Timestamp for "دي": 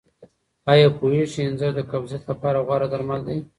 3.27-3.37